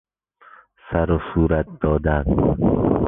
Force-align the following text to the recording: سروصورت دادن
سروصورت 0.89 1.67
دادن 1.81 2.25